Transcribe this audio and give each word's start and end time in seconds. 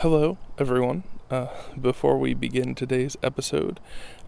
Hello, 0.00 0.38
everyone. 0.56 1.02
Uh, 1.30 1.48
before 1.78 2.16
we 2.16 2.32
begin 2.32 2.74
today's 2.74 3.18
episode, 3.22 3.78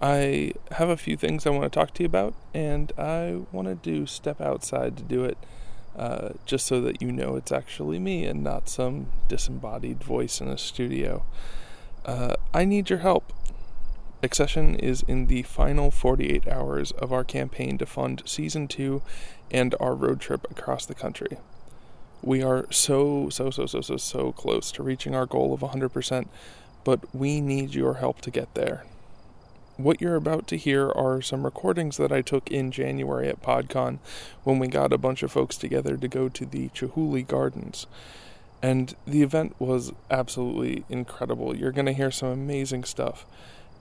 I 0.03 0.53
have 0.73 0.91
a 0.91 0.99
few 0.99 1.17
things 1.17 1.47
I 1.47 1.51
want 1.51 1.65
to 1.65 1.71
talk 1.71 1.95
to 1.95 2.03
you 2.03 2.07
about, 2.07 2.35
and 2.53 2.93
I 2.99 3.41
wanted 3.53 3.83
to 3.85 4.05
step 4.05 4.39
outside 4.39 4.99
to 4.99 5.03
do 5.03 5.25
it 5.25 5.39
uh, 5.97 6.33
just 6.45 6.67
so 6.67 6.83
that 6.83 7.01
you 7.01 7.11
know 7.11 7.37
it's 7.37 7.51
actually 7.51 7.99
me 7.99 8.27
and 8.27 8.45
not 8.45 8.69
some 8.69 9.07
disembodied 9.29 10.05
voice 10.05 10.43
in 10.43 10.49
a 10.49 10.59
studio. 10.59 11.25
Uh, 12.05 12.35
I 12.53 12.67
need 12.67 12.91
your 12.91 12.99
help. 12.99 13.33
Accession 14.23 14.75
is 14.75 15.01
in 15.09 15.29
the 15.29 15.41
final 15.43 15.91
48 15.91 16.47
hours 16.49 16.91
of 16.91 17.15
our 17.15 17.25
campaign 17.25 17.79
to 17.79 17.87
fund 17.87 18.23
Season 18.27 18.69
2 18.69 19.01
and 19.51 19.75
our 19.81 19.95
road 19.95 20.21
trip 20.21 20.47
across 20.51 20.85
the 20.85 20.95
country. 20.95 21.39
We 22.23 22.43
are 22.43 22.67
so, 22.71 23.29
so, 23.31 23.51
so, 23.51 23.67
so, 23.67 23.81
so, 23.81 23.97
so 23.97 24.33
close 24.33 24.71
to 24.73 24.83
reaching 24.83 25.15
our 25.15 25.27
goal 25.27 25.53
of 25.53 25.61
100%, 25.61 26.29
but 26.85 27.15
we 27.15 27.41
need 27.41 27.75
your 27.75 27.95
help 27.95 28.21
to 28.21 28.31
get 28.31 28.55
there. 28.55 28.85
What 29.77 30.01
you're 30.01 30.15
about 30.15 30.47
to 30.49 30.57
hear 30.57 30.91
are 30.91 31.21
some 31.21 31.45
recordings 31.45 31.97
that 31.97 32.13
I 32.13 32.23
took 32.23 32.49
in 32.51 32.71
January 32.71 33.29
at 33.29 33.43
PodCon 33.43 33.99
when 34.45 34.61
we 34.61 34.69
got 34.69 34.93
a 34.93 34.99
bunch 34.99 35.25
of 35.25 35.33
folks 35.33 35.57
together 35.57 35.97
to 35.97 36.07
go 36.07 36.29
to 36.29 36.47
the 36.47 36.69
Chihuly 36.69 37.27
Gardens. 37.27 37.87
And 38.63 38.95
the 39.05 39.23
event 39.23 39.57
was 39.59 39.93
absolutely 40.09 40.85
incredible. 40.89 41.57
You're 41.57 41.73
going 41.73 41.87
to 41.87 41.93
hear 41.93 42.13
some 42.13 42.29
amazing 42.29 42.85
stuff. 42.85 43.27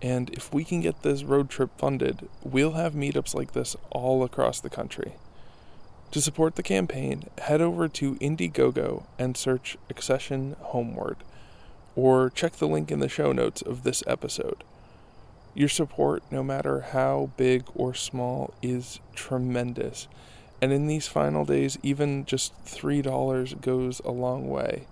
And 0.01 0.31
if 0.31 0.51
we 0.51 0.63
can 0.63 0.81
get 0.81 1.03
this 1.03 1.23
road 1.23 1.51
trip 1.51 1.69
funded, 1.77 2.27
we'll 2.43 2.71
have 2.71 2.93
meetups 2.93 3.35
like 3.35 3.51
this 3.51 3.75
all 3.91 4.23
across 4.23 4.59
the 4.59 4.69
country. 4.71 5.13
To 6.11 6.19
support 6.19 6.55
the 6.55 6.63
campaign, 6.63 7.29
head 7.37 7.61
over 7.61 7.87
to 7.87 8.15
Indiegogo 8.15 9.03
and 9.17 9.37
search 9.37 9.77
Accession 9.89 10.57
Homeward, 10.59 11.15
or 11.95 12.29
check 12.29 12.57
the 12.57 12.67
link 12.67 12.91
in 12.91 12.99
the 12.99 13.07
show 13.07 13.31
notes 13.31 13.61
of 13.61 13.83
this 13.83 14.03
episode. 14.05 14.65
Your 15.55 15.69
support, 15.69 16.21
no 16.29 16.43
matter 16.43 16.81
how 16.81 17.29
big 17.37 17.63
or 17.73 17.93
small, 17.93 18.53
is 18.61 18.99
tremendous, 19.15 20.09
and 20.61 20.73
in 20.73 20.87
these 20.87 21.07
final 21.07 21.45
days, 21.45 21.77
even 21.81 22.25
just 22.25 22.53
$3 22.65 23.61
goes 23.61 24.01
a 24.03 24.11
long 24.11 24.49
way. 24.49 24.87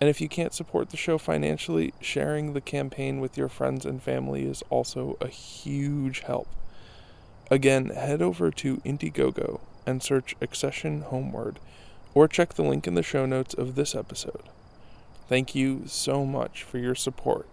And 0.00 0.08
if 0.08 0.20
you 0.20 0.28
can't 0.28 0.54
support 0.54 0.90
the 0.90 0.96
show 0.96 1.18
financially, 1.18 1.92
sharing 2.00 2.52
the 2.52 2.60
campaign 2.60 3.18
with 3.18 3.36
your 3.36 3.48
friends 3.48 3.84
and 3.84 4.00
family 4.00 4.44
is 4.44 4.62
also 4.70 5.16
a 5.20 5.26
huge 5.26 6.20
help. 6.20 6.46
Again, 7.50 7.86
head 7.86 8.22
over 8.22 8.52
to 8.52 8.76
Indiegogo 8.78 9.58
and 9.86 10.02
search 10.02 10.34
Accession 10.40 11.02
Homeward, 11.02 11.58
or 12.14 12.28
check 12.28 12.54
the 12.54 12.62
link 12.62 12.86
in 12.86 12.94
the 12.94 13.02
show 13.02 13.26
notes 13.26 13.54
of 13.54 13.74
this 13.74 13.94
episode. 13.94 14.42
Thank 15.28 15.54
you 15.54 15.82
so 15.86 16.24
much 16.24 16.62
for 16.62 16.78
your 16.78 16.94
support. 16.94 17.48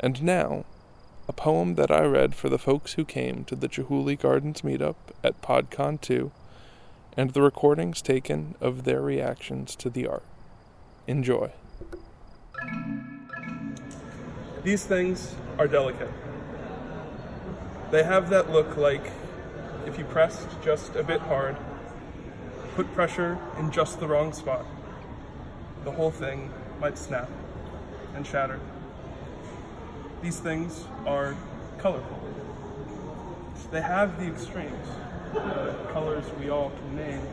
And 0.00 0.22
now, 0.22 0.64
a 1.28 1.32
poem 1.32 1.76
that 1.76 1.90
I 1.90 2.02
read 2.02 2.34
for 2.34 2.48
the 2.48 2.58
folks 2.58 2.94
who 2.94 3.04
came 3.04 3.44
to 3.44 3.54
the 3.56 3.68
Chihuly 3.68 4.18
Gardens 4.18 4.62
meetup 4.62 4.96
at 5.22 5.40
PodCon 5.40 6.00
2, 6.00 6.32
and 7.16 7.30
the 7.30 7.42
recordings 7.42 8.02
taken 8.02 8.54
of 8.60 8.84
their 8.84 9.00
reactions 9.00 9.76
to 9.76 9.90
the 9.90 10.06
art. 10.06 10.24
Enjoy. 11.06 11.52
These 14.64 14.84
things 14.84 15.34
are 15.58 15.68
delicate. 15.68 16.10
They 17.90 18.04
have 18.04 18.30
that 18.30 18.50
look 18.50 18.76
like 18.76 19.12
if 19.86 19.98
you 19.98 20.04
pressed 20.04 20.48
just 20.62 20.96
a 20.96 21.02
bit 21.02 21.20
hard, 21.20 21.56
put 22.74 22.92
pressure 22.94 23.38
in 23.58 23.70
just 23.70 24.00
the 24.00 24.06
wrong 24.06 24.32
spot, 24.32 24.64
the 25.84 25.90
whole 25.90 26.10
thing 26.10 26.50
might 26.80 26.98
snap 26.98 27.30
and 28.14 28.26
shatter. 28.26 28.60
These 30.22 30.40
things 30.40 30.84
are 31.06 31.36
colorful. 31.78 32.20
They 33.70 33.80
have 33.80 34.18
the 34.20 34.26
extremes, 34.26 34.88
the 35.32 35.74
colors 35.92 36.24
we 36.38 36.50
all 36.50 36.70
can 36.70 36.96
name, 36.96 37.26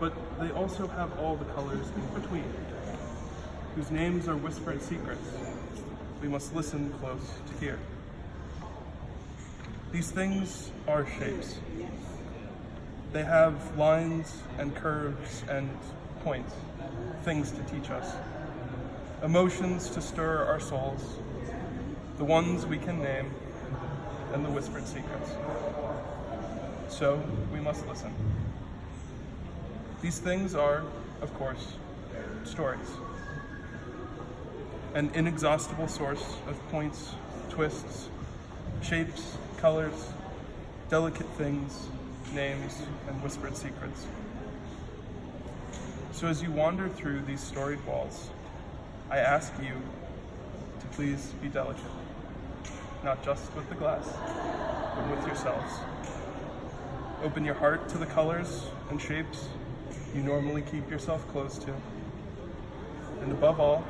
but 0.00 0.12
they 0.40 0.50
also 0.50 0.86
have 0.88 1.16
all 1.18 1.36
the 1.36 1.44
colors 1.46 1.86
in 1.94 2.20
between, 2.20 2.52
whose 3.76 3.90
names 3.90 4.28
are 4.28 4.36
whispered 4.36 4.82
secrets 4.82 5.28
we 6.22 6.28
must 6.28 6.54
listen 6.54 6.92
close 7.00 7.32
to 7.48 7.64
hear. 7.64 7.78
These 9.92 10.10
things 10.10 10.70
are 10.88 11.06
shapes. 11.18 11.58
They 13.12 13.22
have 13.22 13.76
lines 13.76 14.34
and 14.56 14.74
curves 14.74 15.44
and 15.50 15.68
points, 16.24 16.54
things 17.24 17.50
to 17.50 17.62
teach 17.64 17.90
us, 17.90 18.10
emotions 19.22 19.90
to 19.90 20.00
stir 20.00 20.46
our 20.46 20.60
souls, 20.60 21.18
the 22.16 22.24
ones 22.24 22.64
we 22.64 22.78
can 22.78 23.02
name, 23.02 23.34
and 24.32 24.42
the 24.42 24.50
whispered 24.50 24.86
secrets. 24.86 25.32
So 26.88 27.22
we 27.52 27.60
must 27.60 27.86
listen. 27.86 28.14
These 30.00 30.20
things 30.20 30.54
are, 30.54 30.84
of 31.20 31.34
course, 31.34 31.74
stories. 32.44 32.88
An 34.94 35.10
inexhaustible 35.14 35.88
source 35.88 36.36
of 36.48 36.58
points, 36.70 37.10
twists, 37.50 38.08
shapes, 38.80 39.36
colors, 39.62 40.08
delicate 40.90 41.28
things, 41.38 41.86
names, 42.34 42.82
and 43.06 43.22
whispered 43.22 43.56
secrets. 43.56 44.08
So 46.10 46.26
as 46.26 46.42
you 46.42 46.50
wander 46.50 46.88
through 46.88 47.20
these 47.22 47.40
storied 47.40 47.82
walls, 47.86 48.28
I 49.08 49.18
ask 49.18 49.52
you 49.62 49.80
to 50.80 50.86
please 50.88 51.32
be 51.40 51.46
delicate, 51.46 51.84
not 53.04 53.24
just 53.24 53.54
with 53.54 53.68
the 53.68 53.76
glass, 53.76 54.08
but 54.96 55.16
with 55.16 55.24
yourselves. 55.28 55.72
Open 57.22 57.44
your 57.44 57.54
heart 57.54 57.88
to 57.90 57.98
the 57.98 58.06
colors 58.06 58.66
and 58.90 59.00
shapes 59.00 59.46
you 60.12 60.24
normally 60.24 60.62
keep 60.62 60.90
yourself 60.90 61.26
close 61.28 61.56
to. 61.58 61.72
And 63.22 63.30
above 63.30 63.60
all, 63.60 63.84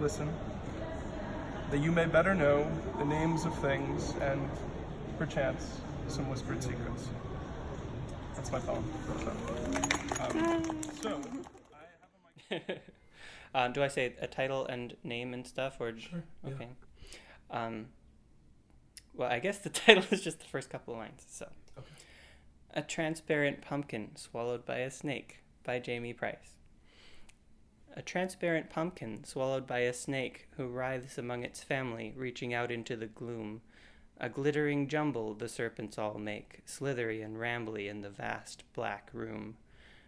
listen, 0.00 0.28
that 1.70 1.78
you 1.78 1.92
may 1.92 2.06
better 2.06 2.34
know 2.34 2.68
the 2.98 3.04
names 3.04 3.44
of 3.44 3.56
things 3.60 4.12
and, 4.20 4.50
perchance, 5.18 5.80
some 6.08 6.28
whispered 6.28 6.62
secrets. 6.62 7.08
That's 8.36 8.50
my 8.52 8.60
poem. 8.60 8.84
Um, 10.20 10.82
so, 11.00 11.20
I 11.72 11.84
have 12.00 12.50
a 12.50 12.54
mic. 12.68 12.82
um, 13.54 13.72
do 13.72 13.82
I 13.82 13.88
say 13.88 14.14
a 14.20 14.26
title 14.26 14.66
and 14.66 14.96
name 15.04 15.32
and 15.34 15.46
stuff, 15.46 15.76
or 15.80 15.96
Sure, 15.98 16.22
yeah. 16.46 16.54
okay? 16.54 16.68
Um, 17.50 17.86
well, 19.14 19.30
I 19.30 19.38
guess 19.38 19.58
the 19.58 19.68
title 19.70 20.04
is 20.10 20.22
just 20.22 20.40
the 20.40 20.46
first 20.46 20.70
couple 20.70 20.94
of 20.94 21.00
lines. 21.00 21.24
So, 21.28 21.48
Okay. 21.78 21.86
a 22.74 22.82
transparent 22.82 23.60
pumpkin 23.62 24.16
swallowed 24.16 24.64
by 24.66 24.78
a 24.78 24.90
snake 24.90 25.42
by 25.64 25.78
Jamie 25.78 26.12
Price. 26.12 26.54
A 27.96 28.02
transparent 28.02 28.70
pumpkin 28.70 29.22
swallowed 29.24 29.66
by 29.68 29.80
a 29.80 29.92
snake 29.92 30.48
who 30.56 30.66
writhes 30.66 31.16
among 31.16 31.44
its 31.44 31.62
family, 31.62 32.12
reaching 32.16 32.52
out 32.52 32.70
into 32.72 32.96
the 32.96 33.06
gloom. 33.06 33.60
A 34.20 34.28
glittering 34.28 34.88
jumble 34.88 35.34
the 35.34 35.48
serpents 35.48 35.98
all 35.98 36.18
make, 36.18 36.60
slithery 36.64 37.20
and 37.20 37.36
rambly 37.36 37.88
in 37.88 38.00
the 38.00 38.10
vast 38.10 38.62
black 38.72 39.10
room. 39.12 39.56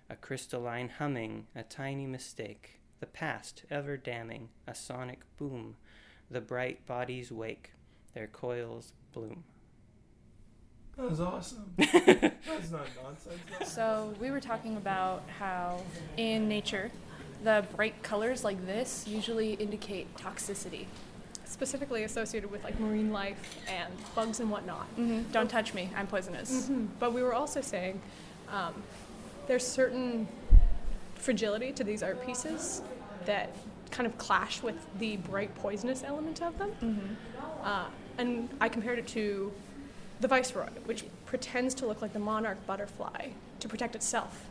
A 0.08 0.14
crystalline 0.14 0.90
humming, 0.98 1.46
a 1.56 1.64
tiny 1.64 2.06
mistake, 2.06 2.78
the 3.00 3.06
past 3.06 3.64
ever 3.70 3.96
damning, 3.96 4.48
a 4.66 4.74
sonic 4.74 5.20
boom. 5.36 5.76
The 6.30 6.40
bright 6.40 6.86
bodies 6.86 7.32
wake, 7.32 7.72
their 8.14 8.28
coils 8.28 8.92
bloom. 9.12 9.44
That 10.96 11.10
was 11.10 11.20
awesome. 11.20 11.72
That's 11.76 12.70
not 12.70 12.86
nonsense. 13.02 13.40
So 13.64 14.14
we 14.18 14.30
were 14.30 14.40
talking 14.40 14.76
about 14.76 15.24
how 15.38 15.82
in 16.16 16.48
nature, 16.48 16.90
the 17.44 17.66
bright 17.74 18.02
colors 18.02 18.44
like 18.44 18.64
this 18.64 19.04
usually 19.06 19.54
indicate 19.54 20.16
toxicity. 20.16 20.86
Specifically 21.46 22.04
associated 22.04 22.50
with 22.50 22.62
like 22.64 22.78
marine 22.78 23.12
life 23.12 23.56
and 23.68 23.92
bugs 24.14 24.40
and 24.40 24.50
whatnot. 24.50 24.86
Mm-hmm. 24.98 25.30
Don't 25.32 25.48
touch 25.48 25.72
me, 25.74 25.88
I'm 25.96 26.06
poisonous. 26.06 26.68
Mhm. 26.68 26.88
But 26.98 27.12
we 27.12 27.22
were 27.22 27.34
also 27.34 27.60
saying 27.60 28.00
um, 28.48 28.74
there's 29.46 29.66
certain 29.66 30.28
fragility 31.14 31.72
to 31.72 31.84
these 31.84 32.02
art 32.02 32.24
pieces 32.26 32.82
that 33.24 33.54
kind 33.90 34.06
of 34.06 34.18
clash 34.18 34.62
with 34.62 34.74
the 34.98 35.16
bright 35.18 35.54
poisonous 35.56 36.02
element 36.04 36.42
of 36.42 36.58
them. 36.58 36.70
Mm-hmm. 36.82 37.66
Uh, 37.66 37.86
and 38.18 38.48
I 38.60 38.68
compared 38.68 38.98
it 38.98 39.06
to 39.08 39.52
the 40.20 40.28
viceroy, 40.28 40.68
which 40.84 41.04
pretends 41.26 41.74
to 41.76 41.86
look 41.86 42.02
like 42.02 42.12
the 42.12 42.18
monarch 42.18 42.58
butterfly 42.66 43.28
to 43.60 43.68
protect 43.68 43.94
itself. 43.94 44.48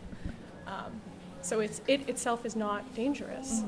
Um, 0.68 1.02
so 1.42 1.60
it's, 1.60 1.82
it 1.88 2.08
itself 2.10 2.46
is 2.46 2.56
not 2.56 2.96
dangerous. 2.96 3.64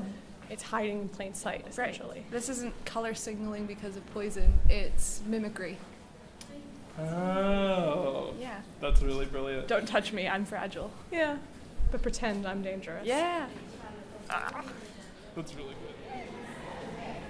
It's 0.50 0.62
hiding 0.62 1.02
in 1.02 1.08
plain 1.08 1.34
sight, 1.34 1.64
essentially. 1.68 2.20
Right. 2.20 2.30
This 2.30 2.48
isn't 2.48 2.72
color 2.84 3.14
signaling 3.14 3.66
because 3.66 3.96
of 3.96 4.06
poison, 4.14 4.52
it's 4.68 5.20
mimicry. 5.26 5.76
Oh, 6.98 8.32
Yeah. 8.40 8.60
that's 8.80 9.02
really 9.02 9.26
brilliant. 9.26 9.68
Don't 9.68 9.86
touch 9.86 10.12
me, 10.12 10.26
I'm 10.28 10.44
fragile. 10.44 10.90
Yeah, 11.12 11.36
but 11.92 12.02
pretend 12.02 12.46
I'm 12.46 12.62
dangerous. 12.62 13.06
Yeah. 13.06 13.46
That's 14.28 15.54
really 15.54 15.74
good. 15.74 16.22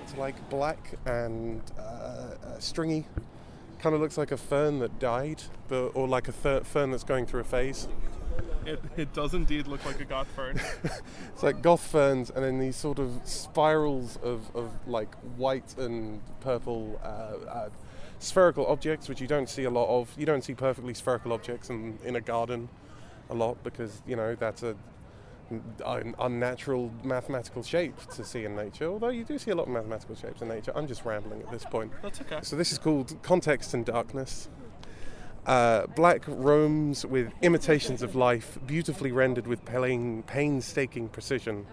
It's 0.03 0.17
like 0.17 0.49
black 0.49 0.95
and 1.05 1.61
uh, 1.79 1.83
uh, 1.83 2.59
stringy. 2.59 3.07
Kind 3.79 3.95
of 3.95 4.01
looks 4.01 4.17
like 4.17 4.33
a 4.33 4.37
fern 4.39 4.79
that 4.79 4.99
died, 4.99 5.43
but 5.69 5.89
or 5.91 6.09
like 6.09 6.29
a 6.29 6.33
fir- 6.33 6.63
fern 6.63 6.91
that's 6.91 7.05
going 7.05 7.27
through 7.27 7.41
a 7.41 7.45
phase. 7.45 7.87
It, 8.67 8.81
it 8.97 9.13
does 9.15 9.35
indeed 9.35 9.67
look 9.67 9.85
like 9.85 10.01
a 10.01 10.05
goth 10.05 10.29
fern. 10.29 10.61
It's 11.33 11.43
like 11.43 11.63
goth 11.63 11.87
ferns, 11.87 12.31
and 12.31 12.45
then 12.45 12.59
these 12.59 12.77
sort 12.77 12.99
of 12.99 13.21
spirals 13.25 14.19
of, 14.23 14.55
of 14.55 14.71
like 14.87 15.15
white 15.37 15.77
and 15.79 16.21
purple 16.41 17.01
uh, 17.03 17.49
uh, 17.49 17.69
spherical 18.19 18.67
objects, 18.67 19.09
which 19.09 19.21
you 19.21 19.27
don't 19.27 19.49
see 19.49 19.65
a 19.65 19.71
lot 19.71 19.89
of. 19.89 20.13
You 20.19 20.27
don't 20.27 20.43
see 20.43 20.55
perfectly 20.55 20.95
spherical 20.95 21.33
objects 21.33 21.71
in, 21.71 21.99
in 22.05 22.17
a 22.17 22.21
garden 22.21 22.69
a 23.31 23.35
lot 23.35 23.63
because 23.63 24.03
you 24.07 24.17
know 24.17 24.35
that's 24.35 24.63
a 24.63 24.75
an 25.51 26.15
unnatural 26.19 26.93
mathematical 27.03 27.63
shape 27.63 27.97
to 28.09 28.25
see 28.25 28.45
in 28.45 28.55
nature. 28.55 28.87
Although 28.87 29.09
you 29.09 29.25
do 29.25 29.39
see 29.39 29.51
a 29.51 29.55
lot 29.55 29.67
of 29.67 29.73
mathematical 29.73 30.15
shapes 30.15 30.43
in 30.43 30.49
nature. 30.49 30.73
I'm 30.75 30.87
just 30.87 31.05
rambling 31.05 31.41
at 31.41 31.51
this 31.51 31.65
point. 31.65 31.91
That's 32.03 32.21
okay. 32.21 32.41
So 32.43 32.57
this 32.57 32.71
is 32.71 32.79
called 32.79 33.17
Context 33.23 33.73
and 33.73 33.85
Darkness. 33.85 34.49
Uh, 35.49 35.87
black 35.97 36.23
rooms 36.27 37.07
with 37.07 37.33
imitations 37.41 38.03
of 38.03 38.15
life, 38.15 38.59
beautifully 38.67 39.11
rendered 39.11 39.47
with 39.47 39.65
pain, 39.65 40.23
painstaking 40.25 41.09
precision, 41.09 41.67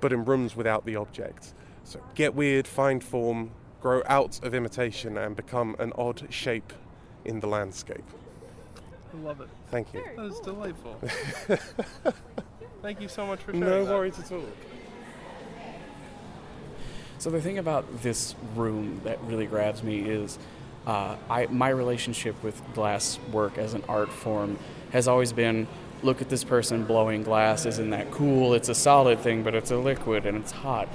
but 0.00 0.14
in 0.14 0.24
rooms 0.24 0.56
without 0.56 0.86
the 0.86 0.96
object. 0.96 1.52
So 1.84 2.00
get 2.14 2.34
weird, 2.34 2.66
find 2.66 3.04
form, 3.04 3.50
grow 3.82 4.02
out 4.06 4.42
of 4.42 4.54
imitation, 4.54 5.18
and 5.18 5.36
become 5.36 5.76
an 5.78 5.92
odd 5.98 6.26
shape 6.30 6.72
in 7.26 7.40
the 7.40 7.46
landscape. 7.46 8.04
I 9.12 9.18
love 9.18 9.42
it. 9.42 9.48
Thank 9.70 9.92
you. 9.92 10.02
That 10.16 10.24
is 10.24 10.40
delightful. 10.40 10.98
Thank 12.80 13.02
you 13.02 13.08
so 13.08 13.26
much 13.26 13.40
for 13.40 13.52
sharing. 13.52 13.60
No 13.60 13.84
that. 13.84 13.92
worries 13.92 14.18
at 14.18 14.32
all. 14.32 14.48
So 17.18 17.28
the 17.28 17.42
thing 17.42 17.58
about 17.58 18.02
this 18.02 18.34
room 18.56 19.02
that 19.04 19.22
really 19.24 19.44
grabs 19.44 19.82
me 19.82 20.00
is 20.00 20.38
uh, 20.86 21.16
I, 21.30 21.46
my 21.46 21.68
relationship 21.68 22.42
with 22.42 22.60
glass 22.74 23.18
work 23.30 23.58
as 23.58 23.74
an 23.74 23.84
art 23.88 24.10
form 24.10 24.58
has 24.92 25.08
always 25.08 25.32
been 25.32 25.66
look 26.02 26.20
at 26.20 26.28
this 26.28 26.42
person 26.42 26.84
blowing 26.84 27.22
glass 27.22 27.64
isn't 27.66 27.90
that 27.90 28.10
cool? 28.10 28.54
It's 28.54 28.68
a 28.68 28.74
solid 28.74 29.20
thing 29.20 29.42
but 29.42 29.54
it's 29.54 29.70
a 29.70 29.76
liquid 29.76 30.26
and 30.26 30.36
it's 30.36 30.50
hot. 30.50 30.88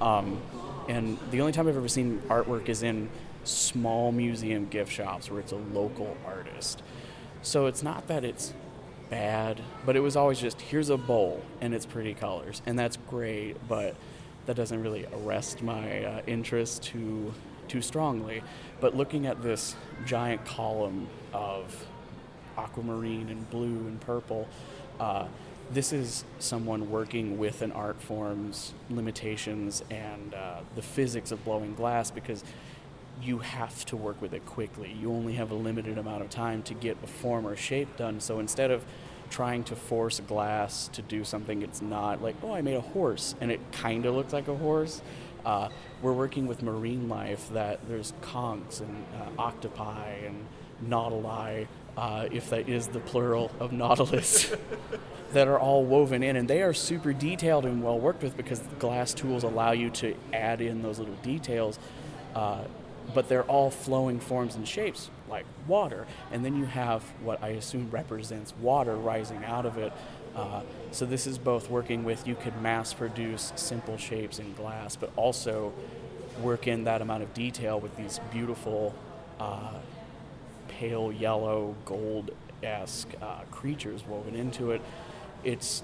Um, 0.00 0.40
and 0.88 1.18
the 1.30 1.40
only 1.40 1.52
time 1.52 1.68
i've 1.68 1.76
ever 1.76 1.88
seen 1.88 2.20
artwork 2.28 2.68
is 2.68 2.82
in 2.82 3.08
small 3.44 4.10
museum 4.10 4.66
gift 4.68 4.92
shops 4.92 5.30
where 5.30 5.40
it's 5.40 5.52
a 5.52 5.56
local 5.56 6.16
artist. 6.26 6.82
So 7.42 7.66
it's 7.66 7.82
not 7.82 8.08
that 8.08 8.24
it's 8.24 8.52
bad 9.10 9.60
but 9.86 9.96
it 9.96 10.00
was 10.00 10.16
always 10.16 10.40
just 10.40 10.60
here's 10.60 10.90
a 10.90 10.96
bowl 10.96 11.40
and 11.60 11.72
it's 11.72 11.86
pretty 11.86 12.14
colors. 12.14 12.60
And 12.66 12.76
that's 12.76 12.96
great 13.08 13.56
but 13.68 13.94
that 14.46 14.56
doesn't 14.56 14.82
really 14.82 15.06
arrest 15.12 15.62
my 15.62 16.04
uh, 16.04 16.22
interest 16.26 16.82
too 16.82 17.32
too 17.68 17.82
strongly. 17.82 18.42
But 18.80 18.96
looking 18.96 19.26
at 19.26 19.42
this 19.42 19.76
giant 20.06 20.44
column 20.44 21.08
of 21.32 21.86
aquamarine 22.56 23.28
and 23.28 23.48
blue 23.50 23.66
and 23.66 24.00
purple, 24.00 24.48
uh, 24.98 25.26
this 25.70 25.92
is 25.92 26.24
someone 26.38 26.90
working 26.90 27.38
with 27.38 27.62
an 27.62 27.72
art 27.72 28.00
form's 28.00 28.72
limitations 28.88 29.82
and 29.90 30.34
uh, 30.34 30.60
the 30.74 30.82
physics 30.82 31.30
of 31.30 31.44
blowing 31.44 31.74
glass 31.74 32.10
because 32.10 32.42
you 33.22 33.38
have 33.38 33.84
to 33.86 33.96
work 33.96 34.20
with 34.22 34.32
it 34.32 34.46
quickly. 34.46 34.96
You 35.00 35.12
only 35.12 35.34
have 35.34 35.50
a 35.50 35.54
limited 35.54 35.98
amount 35.98 36.22
of 36.22 36.30
time 36.30 36.62
to 36.64 36.74
get 36.74 36.96
a 37.02 37.06
form 37.06 37.46
or 37.46 37.56
shape 37.56 37.96
done. 37.96 38.20
So 38.20 38.38
instead 38.38 38.70
of 38.70 38.84
trying 39.30 39.64
to 39.64 39.76
force 39.76 40.20
glass 40.20 40.88
to 40.88 41.02
do 41.02 41.24
something 41.24 41.62
it's 41.62 41.82
not, 41.82 42.22
like, 42.22 42.36
oh, 42.42 42.52
I 42.52 42.62
made 42.62 42.76
a 42.76 42.80
horse 42.80 43.34
and 43.40 43.50
it 43.50 43.60
kind 43.72 44.06
of 44.06 44.14
looks 44.14 44.32
like 44.32 44.48
a 44.48 44.56
horse, 44.56 45.02
uh, 45.44 45.68
we're 46.02 46.12
working 46.12 46.46
with 46.46 46.62
marine 46.62 47.08
life 47.08 47.48
that 47.52 47.80
there's 47.88 48.12
conchs 48.20 48.80
and 48.80 49.04
uh, 49.14 49.40
octopi 49.40 50.10
and 50.26 50.44
nautili, 50.86 51.66
uh, 51.96 52.28
if 52.30 52.50
that 52.50 52.68
is 52.68 52.88
the 52.88 53.00
plural 53.00 53.50
of 53.58 53.72
nautilus, 53.72 54.54
that 55.32 55.48
are 55.48 55.58
all 55.58 55.84
woven 55.84 56.22
in. 56.22 56.36
And 56.36 56.48
they 56.48 56.62
are 56.62 56.72
super 56.72 57.12
detailed 57.12 57.64
and 57.64 57.82
well 57.82 57.98
worked 57.98 58.22
with 58.22 58.36
because 58.36 58.60
glass 58.78 59.14
tools 59.14 59.42
allow 59.42 59.72
you 59.72 59.90
to 59.90 60.14
add 60.32 60.60
in 60.60 60.82
those 60.82 60.98
little 60.98 61.16
details. 61.16 61.78
But 63.14 63.28
they're 63.28 63.44
all 63.44 63.70
flowing 63.70 64.20
forms 64.20 64.54
and 64.54 64.66
shapes 64.66 65.10
like 65.28 65.46
water. 65.66 66.06
And 66.30 66.44
then 66.44 66.56
you 66.56 66.64
have 66.66 67.02
what 67.22 67.42
I 67.42 67.48
assume 67.50 67.90
represents 67.90 68.54
water 68.60 68.96
rising 68.96 69.44
out 69.44 69.66
of 69.66 69.78
it. 69.78 69.92
Uh, 70.36 70.62
so 70.92 71.04
this 71.06 71.26
is 71.26 71.38
both 71.38 71.70
working 71.70 72.04
with 72.04 72.26
you 72.26 72.34
could 72.34 72.60
mass 72.62 72.92
produce 72.92 73.52
simple 73.56 73.96
shapes 73.96 74.38
in 74.38 74.52
glass, 74.54 74.94
but 74.94 75.10
also 75.16 75.72
work 76.42 76.68
in 76.68 76.84
that 76.84 77.02
amount 77.02 77.22
of 77.22 77.34
detail 77.34 77.80
with 77.80 77.96
these 77.96 78.20
beautiful 78.30 78.94
uh, 79.40 79.74
pale 80.68 81.10
yellow 81.10 81.74
gold 81.84 82.30
esque 82.62 83.08
uh, 83.20 83.40
creatures 83.50 84.04
woven 84.06 84.34
into 84.34 84.70
it. 84.70 84.80
It's 85.44 85.82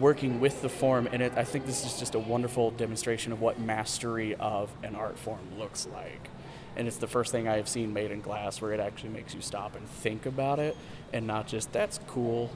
working 0.00 0.40
with 0.40 0.62
the 0.62 0.68
form, 0.68 1.08
and 1.12 1.22
it, 1.22 1.32
I 1.36 1.44
think 1.44 1.66
this 1.66 1.84
is 1.84 1.98
just 1.98 2.14
a 2.14 2.18
wonderful 2.18 2.70
demonstration 2.72 3.32
of 3.32 3.40
what 3.40 3.60
mastery 3.60 4.34
of 4.34 4.70
an 4.82 4.94
art 4.94 5.18
form 5.18 5.58
looks 5.58 5.86
like. 5.92 6.28
And 6.76 6.88
it's 6.88 6.96
the 6.96 7.06
first 7.06 7.30
thing 7.30 7.48
I 7.48 7.56
have 7.56 7.68
seen 7.68 7.92
made 7.92 8.10
in 8.10 8.20
glass 8.20 8.60
where 8.60 8.72
it 8.72 8.80
actually 8.80 9.10
makes 9.10 9.34
you 9.34 9.40
stop 9.40 9.76
and 9.76 9.88
think 9.88 10.26
about 10.26 10.58
it 10.58 10.76
and 11.12 11.26
not 11.26 11.46
just, 11.46 11.72
that's 11.72 12.00
cool. 12.08 12.50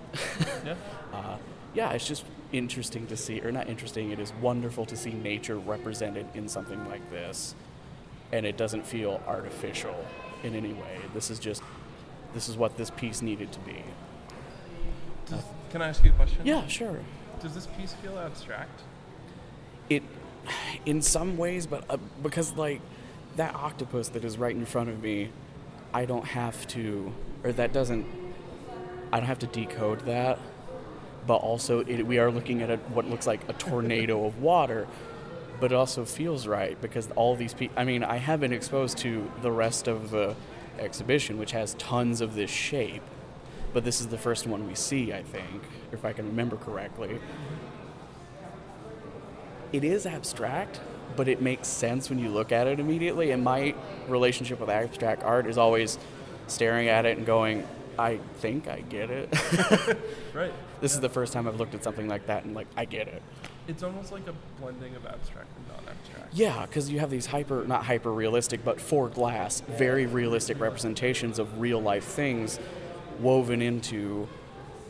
Yeah. 0.65 0.75
uh, 1.13 1.37
yeah, 1.75 1.93
it's 1.93 2.07
just 2.07 2.25
interesting 2.53 3.07
to 3.07 3.17
see, 3.17 3.41
or 3.41 3.53
not 3.53 3.69
interesting, 3.69 4.11
it 4.11 4.19
is 4.19 4.33
wonderful 4.41 4.85
to 4.87 4.97
see 4.97 5.13
nature 5.13 5.59
represented 5.59 6.27
in 6.35 6.49
something 6.49 6.85
like 6.89 7.09
this. 7.11 7.55
And 8.33 8.45
it 8.45 8.57
doesn't 8.57 8.85
feel 8.85 9.23
artificial 9.27 9.95
in 10.43 10.55
any 10.55 10.73
way. 10.73 10.99
This 11.15 11.31
is 11.31 11.39
just, 11.39 11.63
this 12.35 12.49
is 12.49 12.57
what 12.57 12.77
this 12.77 12.91
piece 12.91 13.23
needed 13.23 13.53
to 13.53 13.61
be. 13.61 13.85
Does, 15.27 15.43
can 15.71 15.83
I 15.83 15.89
ask 15.89 16.03
you 16.03 16.11
a 16.11 16.15
question? 16.15 16.41
Yeah, 16.45 16.67
sure. 16.67 16.99
Does 17.41 17.55
this 17.55 17.67
piece 17.67 17.93
feel 17.95 18.19
abstract? 18.19 18.81
It, 19.89 20.03
in 20.85 21.03
some 21.03 21.37
ways, 21.37 21.67
but 21.67 21.85
uh, 21.89 21.99
because 22.23 22.57
like 22.57 22.81
that 23.39 23.55
octopus 23.55 24.09
that 24.11 24.25
is 24.25 24.37
right 24.37 24.55
in 24.55 24.67
front 24.67 24.91
of 24.91 25.03
me, 25.03 25.31
I 25.95 26.05
don't 26.05 26.27
have 26.27 26.67
to, 26.69 27.13
or 27.43 27.53
that 27.53 27.73
doesn't, 27.73 28.05
I 29.13 29.19
don't 29.19 29.27
have 29.27 29.39
to 29.41 29.47
decode 29.47 30.01
that. 30.01 30.39
But 31.27 31.37
also, 31.37 31.81
it, 31.81 32.07
we 32.07 32.19
are 32.19 32.31
looking 32.31 32.63
at 32.63 32.71
a, 32.71 32.77
what 32.77 33.09
looks 33.09 33.27
like 33.27 33.49
a 33.49 33.53
tornado 33.53 34.25
of 34.25 34.41
water, 34.41 34.87
but 35.61 35.73
it 35.73 35.75
also 35.75 36.05
feels 36.05 36.47
right 36.47 36.81
because 36.81 37.09
all 37.17 37.37
these 37.37 37.55
people. 37.55 37.79
I 37.79 37.85
mean, 37.85 38.03
I 38.03 38.17
have 38.17 38.41
been 38.41 38.53
exposed 38.53 38.99
to 38.99 39.31
the 39.43 39.53
rest 39.53 39.89
of 39.89 40.11
the 40.11 40.35
exhibition, 40.79 41.39
which 41.39 41.53
has 41.53 41.75
tons 41.75 42.21
of 42.21 42.35
this 42.35 42.51
shape, 42.51 43.03
but 43.73 43.85
this 43.85 44.01
is 44.01 44.09
the 44.09 44.19
first 44.19 44.47
one 44.47 44.67
we 44.67 44.75
see, 44.75 45.13
I 45.13 45.23
think, 45.23 45.63
if 45.93 46.05
I 46.05 46.13
can 46.13 46.27
remember 46.27 46.57
correctly. 46.57 47.19
It 49.71 49.85
is 49.85 50.07
abstract, 50.07 50.81
but 51.17 51.29
it 51.29 51.41
makes 51.43 51.69
sense 51.69 52.11
when 52.11 52.19
you 52.19 52.29
look 52.29 52.53
at 52.53 52.67
it 52.67 52.81
immediately. 52.81 53.31
And 53.31 53.43
my 53.45 53.75
relationship 54.09 54.61
with 54.61 54.71
abstract 54.71 55.23
art 55.23 55.47
is 55.47 55.59
always 55.59 55.99
staring 56.47 56.89
at 56.89 57.07
it 57.07 57.17
and 57.19 57.27
going, 57.27 57.67
I 57.99 58.19
think 58.39 58.69
I 58.69 58.81
get 58.81 59.11
it. 59.11 59.29
Right. 60.35 60.53
this 60.81 60.95
is 60.95 61.01
the 61.01 61.09
first 61.09 61.33
time 61.33 61.49
I've 61.49 61.57
looked 61.59 61.75
at 61.75 61.83
something 61.83 62.07
like 62.07 62.27
that 62.27 62.45
and 62.45 62.55
like 62.55 62.69
I 62.77 62.85
get 62.85 63.09
it. 63.09 63.23
It's 63.67 63.83
almost 63.83 64.13
like 64.13 64.29
a 64.29 64.35
blending 64.61 64.95
of 64.95 65.05
abstract 65.05 65.49
and 65.57 65.67
non-abstract. 65.69 66.33
Yeah, 66.33 66.65
because 66.65 66.89
you 66.91 67.01
have 67.01 67.11
these 67.11 67.27
hyper, 67.27 67.65
not 67.67 67.85
hyper 67.85 68.13
realistic, 68.13 68.65
but 68.65 68.81
for 68.81 69.09
glass, 69.09 69.61
very 69.63 70.07
realistic 70.07 70.61
representations 70.61 71.41
of 71.41 71.61
real 71.61 71.81
life 71.81 72.05
things 72.05 72.61
woven 73.19 73.61
into 73.61 74.29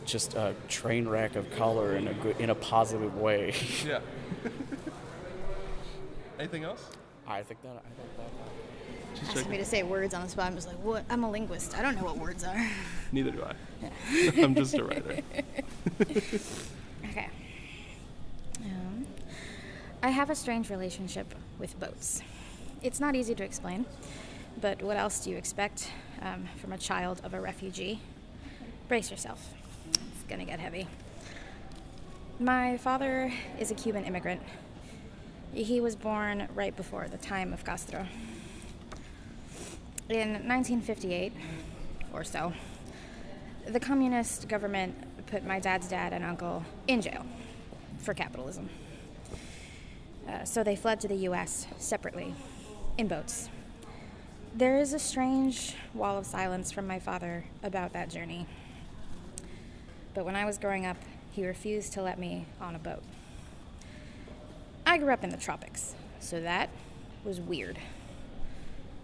just 0.05 0.35
a 0.35 0.53
train 0.67 1.07
wreck 1.07 1.35
of 1.35 1.49
color 1.55 1.95
in 1.95 2.07
a 2.07 2.13
good, 2.13 2.39
in 2.39 2.49
a 2.51 2.55
positive 2.55 3.17
way. 3.17 3.53
Yeah. 3.87 3.99
Anything 6.39 6.63
else? 6.63 6.81
I 7.27 7.43
think 7.43 7.61
that 7.63 7.69
I 7.69 8.01
think 8.01 8.17
that. 8.17 9.19
Just 9.19 9.35
asking 9.35 9.51
me 9.51 9.57
to 9.57 9.65
say 9.65 9.83
words 9.83 10.13
on 10.13 10.23
the 10.23 10.29
spot. 10.29 10.45
I'm 10.45 10.55
just 10.55 10.67
like, 10.67 10.77
what? 10.77 11.03
I'm 11.09 11.23
a 11.23 11.29
linguist. 11.29 11.77
I 11.77 11.81
don't 11.81 11.95
know 11.95 12.05
what 12.05 12.17
words 12.17 12.45
are. 12.45 12.69
Neither 13.11 13.31
do 13.31 13.43
I. 13.43 13.53
I'm 14.41 14.55
just 14.55 14.75
a 14.75 14.83
writer. 14.83 15.19
Okay. 17.09 17.29
Um, 18.65 19.07
I 20.03 20.09
have 20.09 20.29
a 20.29 20.35
strange 20.35 20.69
relationship 20.69 21.33
with 21.57 21.79
boats. 21.79 22.21
It's 22.83 22.99
not 22.99 23.15
easy 23.15 23.33
to 23.35 23.43
explain, 23.43 23.85
but 24.61 24.81
what 24.83 24.95
else 24.97 25.23
do 25.23 25.31
you 25.31 25.37
expect 25.37 25.91
um, 26.21 26.47
from 26.61 26.73
a 26.73 26.77
child 26.77 27.21
of 27.23 27.33
a 27.33 27.41
refugee? 27.41 28.01
Brace 28.89 29.09
yourself. 29.09 29.53
It's 29.87 30.23
gonna 30.27 30.45
get 30.45 30.59
heavy. 30.59 30.87
My 32.39 32.77
father 32.77 33.33
is 33.59 33.71
a 33.71 33.75
Cuban 33.75 34.03
immigrant. 34.03 34.41
He 35.53 35.81
was 35.81 35.95
born 35.95 36.47
right 36.53 36.75
before 36.75 37.07
the 37.07 37.17
time 37.17 37.53
of 37.53 37.65
Castro. 37.65 38.05
In 40.07 40.31
1958, 40.47 41.33
or 42.13 42.23
so, 42.23 42.53
the 43.67 43.79
communist 43.79 44.47
government 44.47 44.95
put 45.27 45.45
my 45.45 45.59
dad's 45.59 45.87
dad 45.87 46.13
and 46.13 46.23
uncle 46.23 46.63
in 46.87 47.01
jail 47.01 47.25
for 47.97 48.13
capitalism. 48.13 48.69
Uh, 50.27 50.43
so 50.43 50.63
they 50.63 50.75
fled 50.75 50.99
to 50.99 51.07
the 51.07 51.15
U.S. 51.15 51.65
separately, 51.77 52.33
in 52.97 53.07
boats. 53.07 53.49
There 54.53 54.77
is 54.77 54.93
a 54.93 54.99
strange 54.99 55.75
wall 55.93 56.17
of 56.17 56.25
silence 56.25 56.71
from 56.71 56.85
my 56.85 56.99
father 56.99 57.45
about 57.63 57.93
that 57.93 58.09
journey. 58.09 58.45
But 60.13 60.25
when 60.25 60.35
I 60.35 60.45
was 60.45 60.57
growing 60.57 60.85
up, 60.85 60.97
he 61.31 61.45
refused 61.47 61.93
to 61.93 62.01
let 62.01 62.19
me 62.19 62.45
on 62.59 62.75
a 62.75 62.79
boat. 62.79 63.03
I 64.89 64.97
grew 64.97 65.13
up 65.13 65.23
in 65.23 65.29
the 65.29 65.37
tropics, 65.37 65.93
so 66.19 66.41
that 66.41 66.67
was 67.23 67.39
weird. 67.39 67.77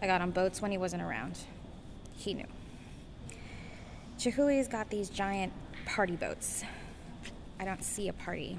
I 0.01 0.07
got 0.07 0.19
on 0.19 0.31
boats 0.31 0.59
when 0.59 0.71
he 0.71 0.79
wasn't 0.79 1.03
around. 1.03 1.37
He 2.17 2.33
knew. 2.33 2.47
Chihuly's 4.17 4.67
got 4.67 4.89
these 4.89 5.11
giant 5.11 5.53
party 5.85 6.15
boats. 6.15 6.63
I 7.59 7.65
don't 7.65 7.83
see 7.83 8.07
a 8.07 8.13
party. 8.13 8.57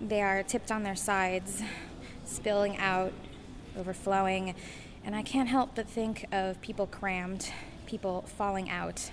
They 0.00 0.22
are 0.22 0.42
tipped 0.42 0.72
on 0.72 0.84
their 0.84 0.96
sides, 0.96 1.62
spilling 2.24 2.78
out, 2.78 3.12
overflowing, 3.76 4.54
and 5.04 5.14
I 5.14 5.20
can't 5.20 5.50
help 5.50 5.74
but 5.74 5.86
think 5.86 6.24
of 6.32 6.58
people 6.62 6.86
crammed, 6.86 7.52
people 7.84 8.22
falling 8.38 8.70
out. 8.70 9.10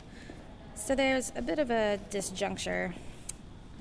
So 0.75 0.95
there's 0.95 1.33
a 1.35 1.41
bit 1.41 1.59
of 1.59 1.69
a 1.69 1.99
disjuncture. 2.09 2.93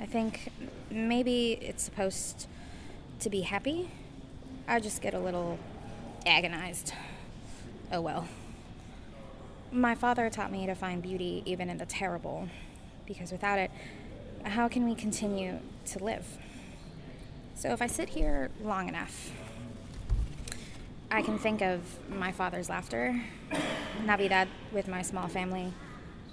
I 0.00 0.06
think 0.06 0.50
maybe 0.90 1.52
it's 1.52 1.84
supposed 1.84 2.48
to 3.20 3.30
be 3.30 3.42
happy. 3.42 3.90
I 4.66 4.80
just 4.80 5.02
get 5.02 5.14
a 5.14 5.18
little 5.18 5.58
agonized. 6.26 6.92
Oh 7.92 8.00
well. 8.00 8.26
My 9.72 9.94
father 9.94 10.28
taught 10.30 10.50
me 10.50 10.66
to 10.66 10.74
find 10.74 11.02
beauty 11.02 11.42
even 11.46 11.70
in 11.70 11.78
the 11.78 11.86
terrible, 11.86 12.48
because 13.06 13.30
without 13.30 13.58
it, 13.58 13.70
how 14.44 14.68
can 14.68 14.84
we 14.84 14.94
continue 14.94 15.58
to 15.86 16.02
live? 16.02 16.26
So 17.54 17.70
if 17.70 17.82
I 17.82 17.86
sit 17.86 18.08
here 18.08 18.50
long 18.62 18.88
enough, 18.88 19.30
I 21.10 21.22
can 21.22 21.38
think 21.38 21.60
of 21.60 21.82
my 22.08 22.32
father's 22.32 22.68
laughter, 22.68 23.20
Navidad 24.04 24.48
with 24.72 24.88
my 24.88 25.02
small 25.02 25.28
family, 25.28 25.72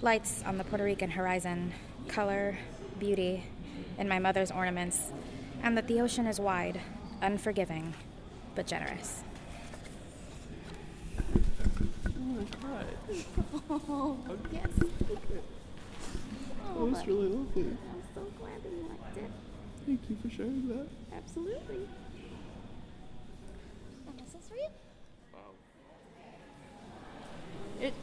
lights 0.00 0.42
on 0.46 0.56
the 0.56 0.64
Puerto 0.64 0.84
Rican 0.84 1.10
horizon, 1.10 1.74
color, 2.08 2.56
beauty, 2.98 3.44
in 3.98 4.08
my 4.08 4.18
mother's 4.18 4.50
ornaments, 4.50 5.12
and 5.62 5.76
that 5.76 5.86
the 5.88 6.00
ocean 6.00 6.26
is 6.26 6.40
wide, 6.40 6.80
unforgiving, 7.20 7.94
but 8.54 8.66
generous. 8.66 9.22
Oh, 13.70 14.16
yes. 14.52 14.66
That 14.78 16.76
was 16.76 17.06
really 17.06 17.28
lovely. 17.28 17.62
I'm 17.62 18.02
so 18.14 18.22
glad 18.38 18.62
that 18.62 18.70
you 18.70 18.86
liked 18.88 19.16
it. 19.16 19.30
Thank 19.86 20.00
you 20.08 20.16
for 20.22 20.30
sharing 20.34 20.68
that. 20.68 20.86
Absolutely. 21.16 21.88
And 24.06 24.18
this 24.18 24.34
is 24.34 24.48
for 24.48 24.54
you. 24.54 24.68
It. 27.80 27.94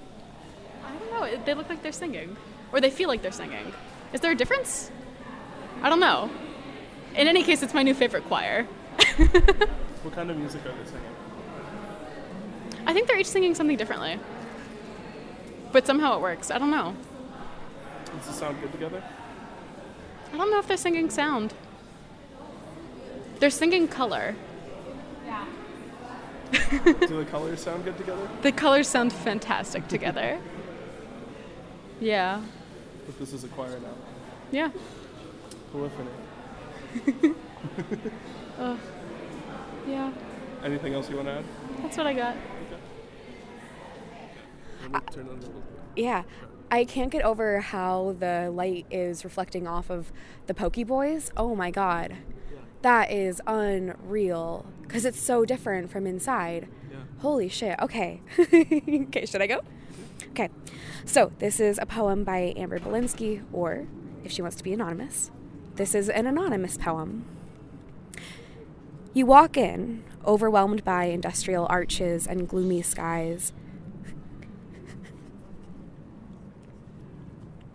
I 0.83 0.97
don't 0.97 1.11
know. 1.11 1.23
It, 1.23 1.45
they 1.45 1.53
look 1.53 1.69
like 1.69 1.81
they're 1.83 1.91
singing, 1.91 2.35
or 2.71 2.81
they 2.81 2.89
feel 2.89 3.07
like 3.07 3.21
they're 3.21 3.31
singing. 3.31 3.73
Is 4.13 4.21
there 4.21 4.31
a 4.31 4.35
difference? 4.35 4.91
I 5.81 5.89
don't 5.89 5.99
know. 5.99 6.29
In 7.15 7.27
any 7.27 7.43
case, 7.43 7.63
it's 7.63 7.73
my 7.73 7.83
new 7.83 7.93
favorite 7.93 8.25
choir. 8.25 8.67
What 10.05 10.13
kind 10.13 10.29
of 10.29 10.37
music 10.37 10.63
are 10.67 10.69
they 10.69 10.85
singing? 10.85 11.01
I 12.85 12.93
think 12.93 13.07
they're 13.07 13.17
each 13.17 13.25
singing 13.25 13.55
something 13.55 13.75
differently, 13.75 14.19
but 15.71 15.87
somehow 15.87 16.15
it 16.17 16.21
works. 16.21 16.51
I 16.51 16.59
don't 16.59 16.69
know. 16.69 16.95
Does 18.15 18.29
it 18.29 18.33
sound 18.33 18.61
good 18.61 18.71
together? 18.71 19.03
I 20.31 20.37
don't 20.37 20.51
know 20.51 20.59
if 20.59 20.67
they're 20.67 20.77
singing 20.77 21.09
sound. 21.09 21.55
They're 23.39 23.49
singing 23.49 23.87
color. 23.87 24.35
Yeah. 25.25 25.45
Do 26.83 27.23
the 27.23 27.25
colors 27.25 27.61
sound 27.61 27.83
good 27.83 27.97
together? 27.97 28.29
The 28.43 28.51
colors 28.51 28.87
sound 28.87 29.11
fantastic 29.11 29.87
together. 29.95 30.39
Yeah. 31.99 32.43
But 33.07 33.17
this 33.17 33.33
is 33.33 33.43
a 33.43 33.47
choir 33.47 33.79
now. 33.79 33.95
Yeah. 34.51 34.69
Polyphony. 35.71 36.11
Yeah. 39.87 40.11
Anything 40.63 40.93
else 40.93 41.09
you 41.09 41.15
want 41.15 41.27
to 41.27 41.33
add? 41.35 41.45
That's 41.81 41.97
what 41.97 42.07
I 42.07 42.13
got. 42.13 42.35
Let 44.81 44.91
me 44.91 44.99
turn 45.13 45.29
on 45.29 45.39
the 45.39 45.45
little 45.47 45.63
Yeah. 45.95 46.23
I 46.71 46.83
can't 46.83 47.11
get 47.11 47.23
over 47.23 47.59
how 47.59 48.15
the 48.17 48.49
light 48.51 48.87
is 48.89 49.23
reflecting 49.23 49.67
off 49.67 49.91
of 49.91 50.11
the 50.47 50.53
pokey 50.55 50.83
boys. 50.83 51.31
Oh 51.37 51.55
my 51.55 51.69
god. 51.69 52.17
That 52.81 53.11
is 53.11 53.41
unreal. 53.47 54.65
Because 54.81 55.05
it's 55.05 55.19
so 55.19 55.45
different 55.45 55.91
from 55.91 56.07
inside. 56.07 56.67
Yeah. 56.91 56.97
Holy 57.19 57.49
shit. 57.49 57.79
Okay. 57.79 58.21
okay, 58.39 59.25
should 59.25 59.41
I 59.41 59.47
go? 59.47 59.61
Okay. 60.31 60.49
So, 61.05 61.31
this 61.39 61.59
is 61.59 61.79
a 61.79 61.85
poem 61.85 62.23
by 62.23 62.53
Amber 62.57 62.79
Belinsky, 62.79 63.43
or 63.53 63.87
if 64.23 64.31
she 64.31 64.41
wants 64.41 64.57
to 64.57 64.63
be 64.63 64.73
anonymous, 64.73 65.31
this 65.75 65.93
is 65.93 66.09
an 66.09 66.25
anonymous 66.25 66.77
poem. 66.77 67.25
You 69.13 69.25
walk 69.25 69.57
in, 69.57 70.03
overwhelmed 70.25 70.83
by 70.83 71.05
industrial 71.05 71.65
arches 71.69 72.27
and 72.27 72.47
gloomy 72.47 72.81
skies. 72.81 73.53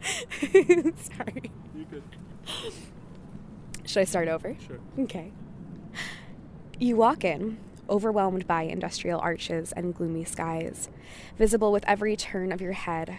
Sorry. 0.40 1.50
You? 1.74 2.02
Should 3.84 4.00
I 4.00 4.04
start 4.04 4.28
over? 4.28 4.56
Sure. 4.66 4.78
Okay. 4.98 5.32
You 6.78 6.96
walk 6.96 7.24
in, 7.24 7.58
overwhelmed 7.88 8.46
by 8.46 8.62
industrial 8.62 9.20
arches 9.20 9.72
and 9.72 9.94
gloomy 9.94 10.24
skies, 10.24 10.88
visible 11.36 11.72
with 11.72 11.84
every 11.86 12.16
turn 12.16 12.52
of 12.52 12.60
your 12.60 12.72
head. 12.72 13.18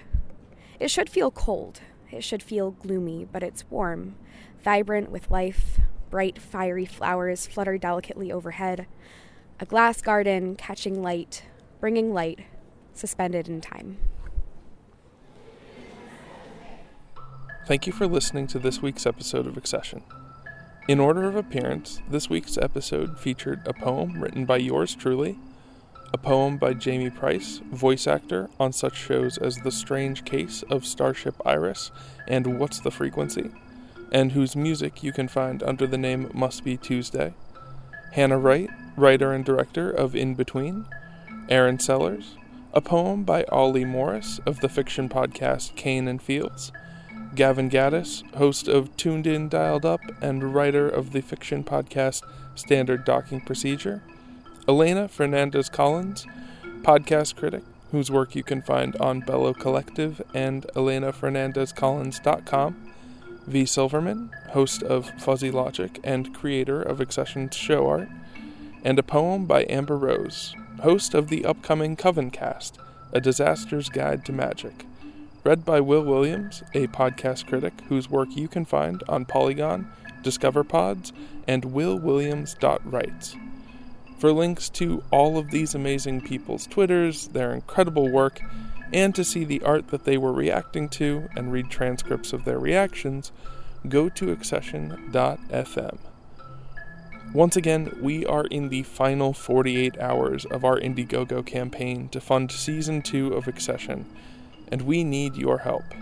It 0.80 0.90
should 0.90 1.10
feel 1.10 1.30
cold. 1.30 1.82
It 2.12 2.24
should 2.24 2.44
feel 2.44 2.72
gloomy, 2.72 3.26
but 3.32 3.42
it's 3.42 3.70
warm, 3.70 4.16
vibrant 4.62 5.10
with 5.10 5.32
life. 5.32 5.80
Bright, 6.10 6.40
fiery 6.40 6.86
flowers 6.86 7.48
flutter 7.48 7.78
delicately 7.78 8.32
overhead. 8.32 8.86
A 9.62 9.66
glass 9.66 10.02
garden 10.02 10.56
catching 10.56 11.02
light, 11.02 11.46
bringing 11.80 12.14
light, 12.14 12.42
suspended 12.94 13.48
in 13.48 13.62
time. 13.62 13.98
Thank 17.66 17.88
you 17.88 17.94
for 17.94 18.08
listening 18.08 18.48
to 18.48 18.60
this 18.60 18.82
week's 18.82 19.06
episode 19.06 19.48
of 19.48 19.56
Accession. 19.56 20.04
In 20.90 21.00
order 21.00 21.28
of 21.28 21.36
appearance, 21.36 22.02
this 22.10 22.30
week's 22.30 22.58
episode 22.58 23.18
featured 23.18 23.66
a 23.66 23.74
poem 23.74 24.22
written 24.22 24.46
by 24.46 24.58
yours 24.58 24.94
truly, 24.96 25.38
a 26.14 26.18
poem 26.18 26.58
by 26.58 26.74
Jamie 26.74 27.10
Price, 27.10 27.62
voice 27.72 28.06
actor 28.06 28.50
on 28.60 28.74
such 28.74 28.96
shows 28.96 29.38
as 29.38 29.58
The 29.58 29.72
Strange 29.72 30.26
Case 30.26 30.62
of 30.70 30.86
Starship 30.86 31.36
Iris 31.46 31.92
and 32.28 32.60
What's 32.60 32.82
the 32.82 32.92
Frequency, 32.92 33.50
and 34.12 34.34
whose 34.34 34.56
music 34.56 35.04
you 35.04 35.14
can 35.14 35.30
find 35.30 35.64
under 35.64 35.88
the 35.88 35.98
name 35.98 36.30
Must 36.34 36.66
Be 36.66 36.76
Tuesday, 36.76 37.34
Hannah 38.12 38.38
Wright, 38.38 38.70
writer 38.98 39.32
and 39.32 39.46
director 39.46 39.90
of 39.90 40.14
In 40.14 40.36
Between, 40.36 40.86
Aaron 41.48 41.80
Sellers, 41.80 42.36
a 42.74 42.82
poem 42.82 43.24
by 43.24 43.46
Ollie 43.46 43.86
Morris 43.86 44.40
of 44.46 44.60
the 44.60 44.70
fiction 44.70 45.08
podcast 45.08 45.76
Kane 45.76 46.10
and 46.10 46.22
Fields, 46.22 46.74
Gavin 47.36 47.70
Gaddis, 47.70 48.24
host 48.36 48.68
of 48.68 48.96
Tuned 48.98 49.26
In 49.26 49.48
Dialed 49.48 49.86
Up 49.86 50.02
and 50.22 50.54
writer 50.54 50.90
of 50.90 51.14
the 51.14 51.22
fiction 51.22 51.64
podcast 51.64 52.24
Standard 52.56 53.06
Docking 53.06 53.40
Procedure, 53.40 54.04
Elena 54.72 55.08
Fernandez 55.10 55.68
Collins, 55.68 56.26
podcast 56.82 57.36
critic, 57.36 57.64
whose 57.92 58.10
work 58.10 58.36
you 58.36 58.44
can 58.44 58.62
find 58.62 58.96
on 58.96 59.20
Bellow 59.20 59.54
Collective 59.54 60.22
and 60.34 60.66
ElenaFernandezCollins.com, 60.78 62.94
V. 63.48 63.66
Silverman, 63.66 64.32
host 64.52 64.82
of 64.82 65.10
Fuzzy 65.22 65.52
Logic 65.52 66.00
and 66.06 66.34
creator 66.34 66.82
of 66.82 67.02
Accession's 67.02 67.54
show 67.54 67.86
art, 67.86 68.08
and 68.82 68.98
a 68.98 69.04
poem 69.04 69.46
by 69.46 69.66
Amber 69.70 69.98
Rose, 69.98 70.56
host 70.82 71.14
of 71.14 71.28
the 71.28 71.44
upcoming 71.44 71.98
Covencast, 71.98 72.78
a 73.12 73.20
disaster's 73.20 73.90
guide 73.90 74.24
to 74.24 74.32
magic 74.32 74.86
read 75.44 75.66
by 75.66 75.82
Will 75.82 76.06
Williams, 76.06 76.64
a 76.74 76.88
podcast 76.88 77.48
critic 77.48 77.74
whose 77.90 78.10
work 78.10 78.38
you 78.38 78.48
can 78.48 78.64
find 78.64 79.04
on 79.10 79.26
Polygon, 79.26 79.92
Discover 80.22 80.64
Pods, 80.64 81.12
and 81.46 81.64
willwilliams.writes. 81.64 83.36
For 84.22 84.32
links 84.32 84.70
to 84.70 85.04
all 85.10 85.40
of 85.40 85.50
these 85.50 85.74
amazing 85.74 86.22
people's 86.22 86.68
Twitters, 86.68 87.30
their 87.30 87.54
incredible 87.54 88.08
work, 88.08 88.40
and 88.94 89.16
to 89.16 89.24
see 89.24 89.44
the 89.44 89.64
art 89.64 89.88
that 89.88 90.04
they 90.04 90.16
were 90.16 90.32
reacting 90.32 90.90
to 90.90 91.28
and 91.36 91.52
read 91.52 91.72
transcripts 91.72 92.32
of 92.32 92.46
their 92.46 92.60
reactions, 92.60 93.32
go 93.90 94.10
to 94.10 94.32
accession.fm. 94.32 95.98
Once 97.34 97.56
again, 97.56 97.98
we 98.00 98.24
are 98.28 98.46
in 98.46 98.70
the 98.70 98.84
final 98.84 99.34
48 99.34 100.00
hours 100.00 100.46
of 100.46 100.64
our 100.64 100.80
Indiegogo 100.80 101.44
campaign 101.44 102.08
to 102.10 102.22
fund 102.22 102.52
Season 102.52 103.02
2 103.02 103.34
of 103.34 103.48
Accession 103.48 104.06
and 104.68 104.84
we 104.84 105.04
need 105.04 105.36
your 105.36 105.58
help. 105.58 105.96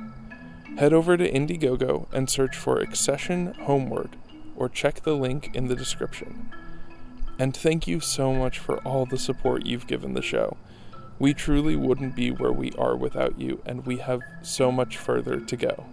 Head 0.77 0.91
over 0.91 1.15
to 1.15 1.31
Indiegogo 1.31 2.07
and 2.11 2.29
search 2.29 2.57
for 2.57 2.81
Accession 2.81 3.53
Homeward, 3.61 4.17
or 4.57 4.67
check 4.67 5.03
the 5.03 5.15
link 5.15 5.55
in 5.55 5.69
the 5.69 5.75
description. 5.75 6.51
And 7.39 7.55
thank 7.55 7.87
you 7.87 8.01
so 8.01 8.33
much 8.33 8.59
for 8.59 8.79
all 8.79 9.05
the 9.05 9.17
support 9.17 9.65
you've 9.65 9.87
given 9.87 10.13
the 10.13 10.21
show. 10.21 10.57
We 11.17 11.33
truly 11.33 11.77
wouldn't 11.77 12.15
be 12.15 12.31
where 12.31 12.51
we 12.51 12.73
are 12.77 12.97
without 12.97 13.39
you, 13.39 13.61
and 13.65 13.85
we 13.85 13.97
have 13.97 14.21
so 14.41 14.71
much 14.71 14.97
further 14.97 15.39
to 15.39 15.55
go. 15.55 15.85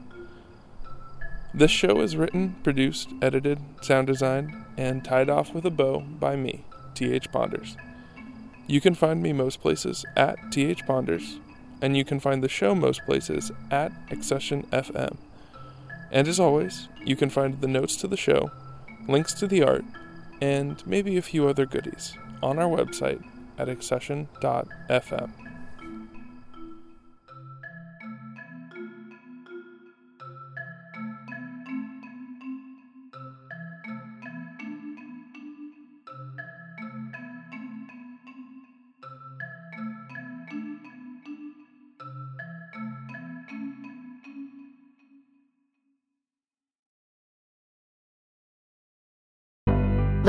This 1.55 1.71
show 1.71 2.01
is 2.01 2.17
written, 2.17 2.57
produced, 2.65 3.11
edited, 3.23 3.61
sound 3.81 4.09
designed, 4.09 4.53
and 4.77 5.05
tied 5.05 5.31
off 5.31 5.55
with 5.55 5.65
a 5.65 5.71
bow 5.71 6.01
by 6.01 6.35
me, 6.37 6.65
T.H. 6.95 7.31
Ponders. 7.31 7.77
You 8.67 8.81
can 8.81 8.95
find 8.95 9.23
me 9.23 9.33
most 9.33 9.61
places 9.61 10.05
at 10.17 10.37
T.H. 10.51 10.85
Ponders, 10.85 11.39
and 11.81 11.97
you 11.97 12.05
can 12.05 12.19
find 12.19 12.43
the 12.43 12.49
show 12.49 12.75
most 12.75 13.05
places 13.05 13.53
at 13.71 13.93
Accession 14.11 14.65
FM. 14.73 15.17
And 16.11 16.27
as 16.27 16.41
always, 16.41 16.89
you 17.05 17.15
can 17.17 17.31
find 17.31 17.61
the 17.61 17.69
notes 17.69 17.97
to 17.99 18.09
the 18.09 18.17
show, 18.17 18.51
links 19.09 19.33
to 19.35 19.47
the 19.47 19.63
art, 19.63 19.85
and 20.41 20.87
maybe 20.87 21.17
a 21.17 21.23
few 21.23 21.49
other 21.49 21.67
goodies 21.67 22.15
on 22.43 22.59
our 22.59 22.69
website 22.69 23.23
at 23.59 23.69
accession.fm. 23.69 25.31